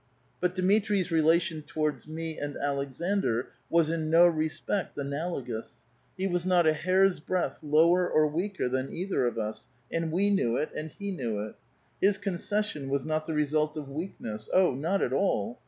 [0.39, 5.83] But Dmitri's relation towards me and Aleksandr was in no respect analogous.
[6.17, 10.31] He was not a hair's breadth lower or weaker than either of us, and we
[10.31, 11.53] knew it and he knew it.
[12.01, 14.49] His concession was not the result of weakness.
[14.51, 15.59] Oh, not at all.